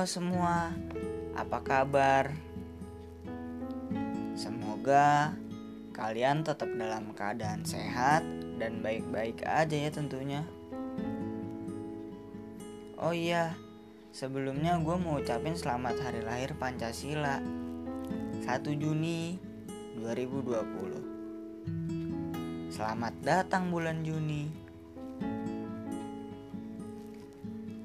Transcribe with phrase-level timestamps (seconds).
[0.00, 0.72] Halo semua,
[1.36, 2.32] apa kabar?
[4.32, 5.36] Semoga
[5.92, 8.24] kalian tetap dalam keadaan sehat
[8.56, 10.48] dan baik-baik aja ya tentunya.
[12.96, 13.52] Oh iya,
[14.08, 17.44] sebelumnya gue mau ucapin selamat hari lahir Pancasila
[18.40, 19.36] 1 Juni
[20.00, 24.69] 2020 Selamat datang bulan Juni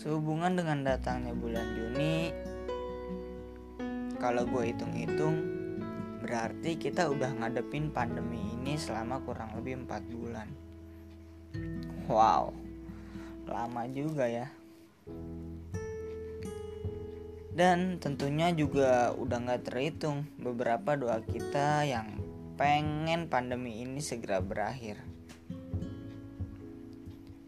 [0.00, 2.32] Sehubungan dengan datangnya bulan Juni,
[4.16, 5.36] kalau gue hitung-hitung,
[6.24, 10.48] berarti kita udah ngadepin pandemi ini selama kurang lebih 4 bulan.
[12.08, 12.56] Wow,
[13.44, 14.48] lama juga ya.
[17.52, 22.16] Dan tentunya juga udah gak terhitung beberapa doa kita yang
[22.56, 24.96] pengen pandemi ini segera berakhir.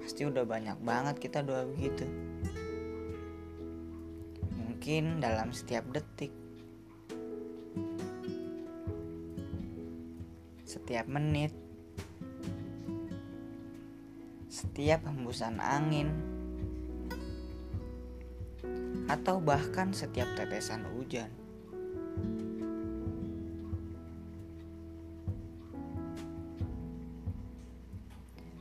[0.00, 2.27] Pasti udah banyak banget kita doa begitu
[4.78, 6.30] mungkin dalam setiap detik,
[10.62, 11.50] setiap menit,
[14.46, 16.14] setiap hembusan angin,
[19.10, 21.34] atau bahkan setiap tetesan hujan.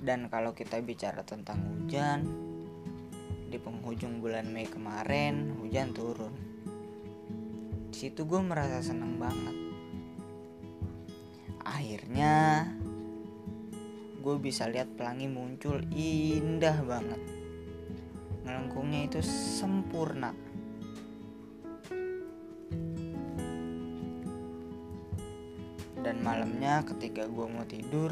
[0.02, 2.47] Dan kalau kita bicara tentang hujan,
[3.48, 6.36] di penghujung bulan Mei kemarin hujan turun.
[7.88, 9.56] Di situ gue merasa seneng banget.
[11.64, 12.68] Akhirnya
[14.20, 17.22] gue bisa lihat pelangi muncul indah banget.
[18.44, 20.36] Ngelengkungnya itu sempurna.
[26.04, 28.12] Dan malamnya ketika gue mau tidur,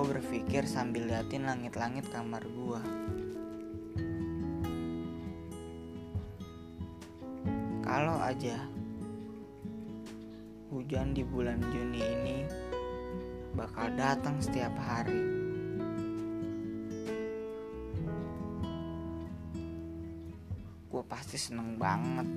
[0.00, 2.80] Gue berpikir sambil liatin langit-langit kamar gue.
[7.84, 8.64] Kalau aja
[10.72, 12.38] hujan di bulan Juni ini
[13.52, 15.20] bakal datang setiap hari.
[20.88, 22.28] Gue pasti seneng banget.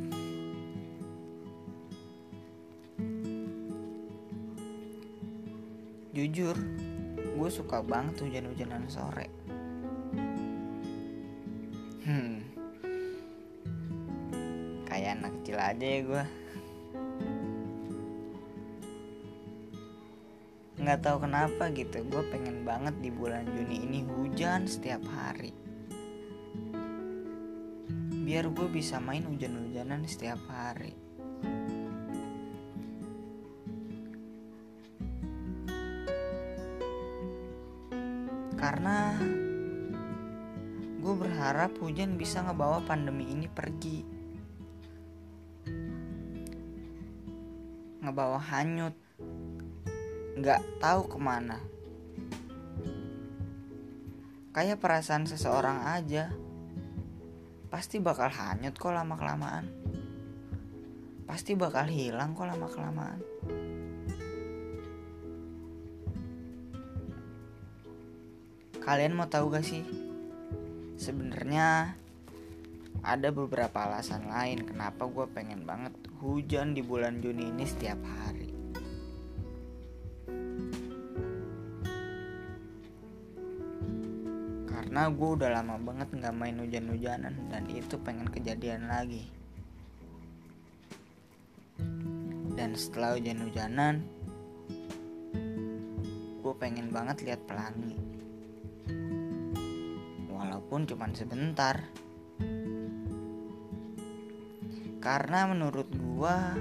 [6.12, 6.60] Jujur,
[7.44, 9.28] gue suka banget hujan-hujanan sore.
[12.08, 12.40] Hmm.
[14.88, 16.26] Kayak anak kecil aja ya gue.
[20.80, 25.52] Nggak tahu kenapa gitu gue pengen banget di bulan Juni ini hujan setiap hari.
[28.24, 30.96] Biar gue bisa main hujan-hujanan setiap hari
[38.64, 39.20] karena
[41.04, 44.00] gue berharap hujan bisa ngebawa pandemi ini pergi.
[48.00, 48.96] Ngebawa hanyut.
[50.40, 51.60] Nggak tahu ke mana.
[54.56, 56.32] Kayak perasaan seseorang aja.
[57.68, 59.68] Pasti bakal hanyut kok lama kelamaan
[61.24, 63.20] pasti bakal hilang kok lama kelamaan
[68.84, 69.80] Kalian mau tahu gak sih?
[71.00, 71.96] Sebenarnya
[73.00, 78.52] ada beberapa alasan lain kenapa gue pengen banget hujan di bulan Juni ini setiap hari.
[84.68, 89.32] Karena gue udah lama banget nggak main hujan-hujanan dan itu pengen kejadian lagi.
[92.60, 94.04] Dan setelah hujan-hujanan,
[96.44, 98.23] gue pengen banget lihat pelangi
[100.74, 101.86] walaupun cuma sebentar.
[104.98, 106.58] Karena menurut gua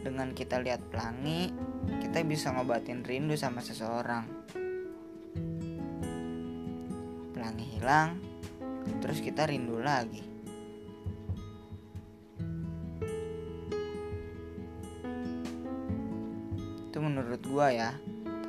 [0.00, 1.52] dengan kita lihat pelangi,
[2.00, 4.24] kita bisa ngobatin rindu sama seseorang.
[7.36, 8.16] Pelangi hilang,
[9.04, 10.24] terus kita rindu lagi.
[16.88, 17.92] Itu menurut gua ya,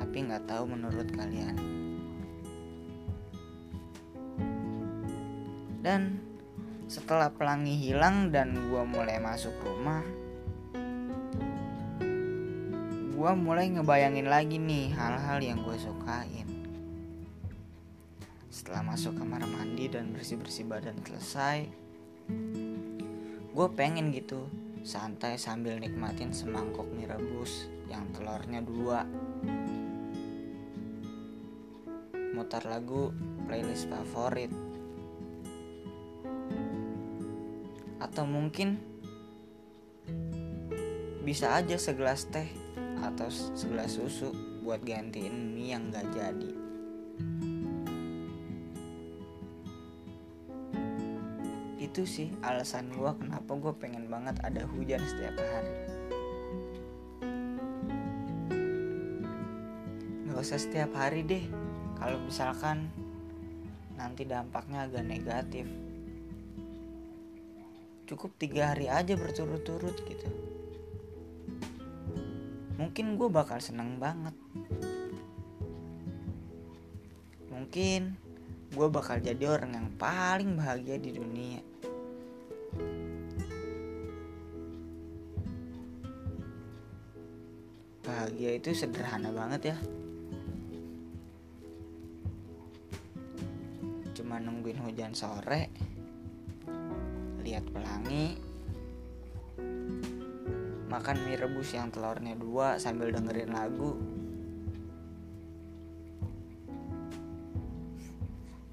[0.00, 1.83] tapi nggak tahu menurut kalian.
[5.84, 6.16] Dan
[6.88, 10.00] setelah pelangi hilang dan gue mulai masuk rumah,
[13.12, 16.48] gue mulai ngebayangin lagi nih hal-hal yang gue sukain.
[18.48, 21.68] Setelah masuk kamar mandi dan bersih-bersih badan selesai,
[23.52, 24.48] gue pengen gitu
[24.84, 29.04] santai sambil nikmatin semangkok mie rebus yang telurnya dua
[32.36, 33.14] mutar lagu
[33.46, 34.52] playlist favorit
[38.04, 38.76] atau mungkin
[41.24, 42.52] bisa aja segelas teh
[43.00, 44.28] atau segelas susu
[44.60, 46.52] buat gantiin mie yang gak jadi.
[51.80, 55.74] Itu sih alasan gue kenapa gue pengen banget ada hujan setiap hari.
[60.28, 61.44] Gak usah setiap hari deh.
[61.96, 62.92] Kalau misalkan
[63.96, 65.64] nanti dampaknya agak negatif
[68.04, 70.28] cukup tiga hari aja berturut-turut gitu.
[72.76, 74.36] Mungkin gue bakal seneng banget.
[77.48, 78.18] Mungkin
[78.74, 81.62] gue bakal jadi orang yang paling bahagia di dunia.
[88.04, 89.76] Bahagia itu sederhana banget ya.
[94.12, 95.93] Cuma nungguin hujan sore
[97.54, 98.34] lihat pelangi.
[100.90, 103.94] Makan mie rebus yang telurnya dua sambil dengerin lagu.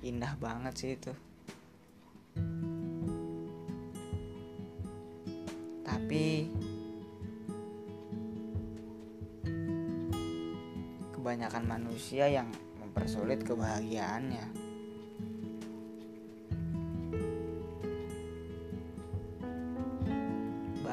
[0.02, 1.14] Indah banget sih itu.
[5.86, 6.50] Tapi
[11.14, 12.50] kebanyakan manusia yang
[12.82, 14.71] mempersulit kebahagiaannya.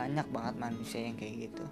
[0.08, 1.64] Banyak banget manusia yang kayak gitu.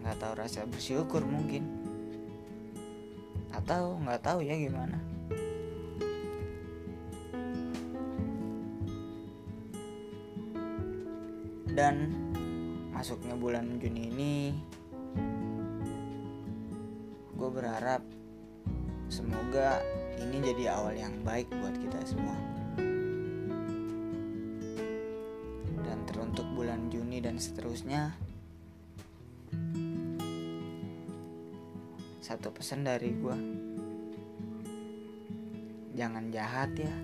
[0.00, 1.68] Nggak tahu rasa bersyukur mungkin.
[3.52, 4.96] Atau nggak tahu ya gimana.
[11.68, 12.16] Dan
[12.88, 14.34] masuknya bulan Juni ini
[17.36, 18.00] gue berharap
[19.12, 19.84] semoga
[20.16, 22.51] ini jadi awal yang baik buat kita semua
[27.22, 28.18] dan seterusnya.
[32.18, 33.38] Satu pesan dari gue
[35.92, 36.94] jangan jahat ya